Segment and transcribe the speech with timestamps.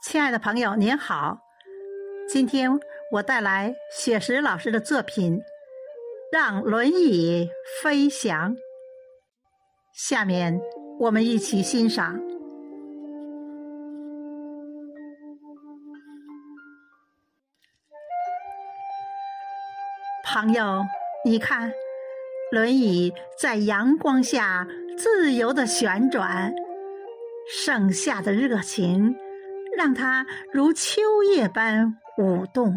[0.00, 1.38] 亲爱的朋友，您好，
[2.28, 2.70] 今天
[3.10, 5.38] 我带来雪石老师的作品
[6.30, 7.50] 《让轮椅
[7.82, 8.54] 飞翔》。
[9.92, 10.60] 下面
[11.00, 12.20] 我们一起欣赏。
[20.24, 20.84] 朋友，
[21.24, 21.72] 你看，
[22.52, 26.54] 轮椅在阳光下自由的旋转，
[27.64, 29.16] 盛夏的热情
[29.78, 32.74] 让它如秋叶般舞动。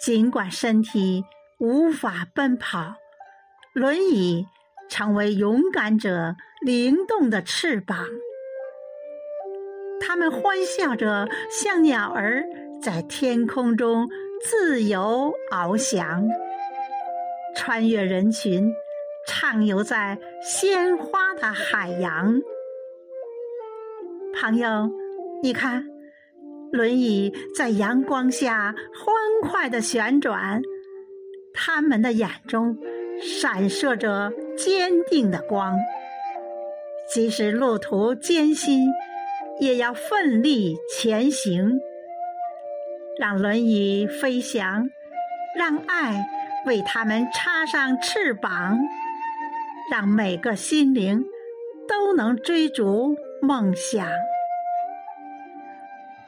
[0.00, 1.24] 尽管身体
[1.58, 2.96] 无法奔跑，
[3.72, 4.44] 轮椅
[4.90, 8.04] 成为勇敢者灵动的翅膀。
[10.00, 12.44] 他们欢笑着，像鸟儿
[12.82, 14.10] 在天空中。
[14.42, 16.28] 自由翱翔，
[17.56, 18.74] 穿越人群，
[19.26, 22.42] 畅游在鲜花的海洋。
[24.34, 24.90] 朋友，
[25.42, 25.84] 你看，
[26.72, 30.62] 轮椅在阳光下欢快的旋转，
[31.52, 32.78] 他们的眼中
[33.20, 35.76] 闪烁着坚定的光。
[37.12, 38.86] 即使路途艰辛，
[39.60, 41.78] 也要奋力前行。
[43.20, 44.88] 让轮椅飞翔，
[45.56, 46.26] 让爱
[46.66, 48.78] 为他们插上翅膀，
[49.92, 51.24] 让每个心灵
[51.86, 54.08] 都能追逐梦想，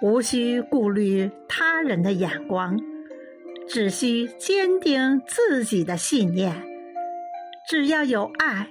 [0.02, 2.78] 无需顾虑他人的眼光，
[3.66, 6.62] 只需坚定自己的信念。
[7.68, 8.68] 只要有爱，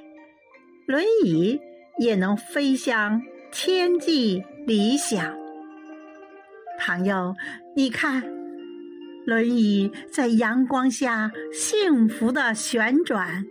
[0.86, 1.60] 轮椅
[1.98, 5.36] 也能飞向天际理想。
[6.80, 7.36] 朋友，
[7.76, 8.24] 你看，
[9.26, 13.46] 轮椅在阳光下幸福的旋转。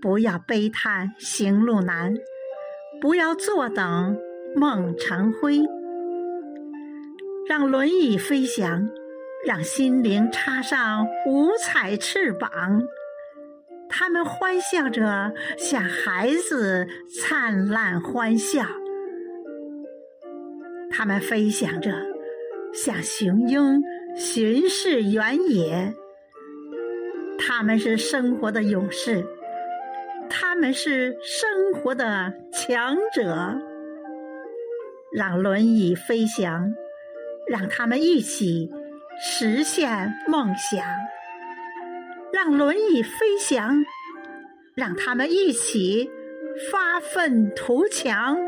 [0.00, 2.14] 不要悲叹行路难，
[3.00, 4.16] 不要坐等
[4.56, 5.58] 梦成灰。
[7.50, 8.88] 让轮椅飞翔，
[9.44, 12.80] 让心灵插上五彩翅膀。
[13.88, 16.86] 他们欢笑着，像孩子
[17.18, 18.64] 灿烂欢笑。
[20.92, 21.90] 他们飞翔着，
[22.72, 23.82] 像雄鹰
[24.14, 25.92] 巡视原野。
[27.36, 29.26] 他们是生活的勇士，
[30.28, 33.58] 他们是生活的强者。
[35.12, 36.72] 让轮椅飞翔，
[37.48, 38.70] 让他们一起
[39.20, 40.84] 实现梦想。
[42.32, 43.84] 让轮椅飞翔，
[44.74, 46.08] 让他们一起
[46.70, 48.38] 发愤图强。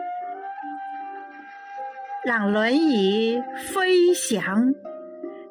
[2.24, 4.72] 让轮椅飞翔，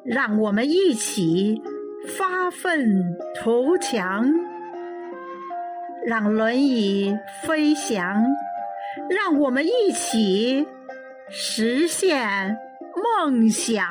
[0.02, 1.60] 让我们一起
[2.08, 4.32] 发奋图强。
[6.06, 8.24] 让轮椅飞翔，
[9.10, 10.66] 让我们一起
[11.28, 12.56] 实现
[13.02, 13.82] 梦想。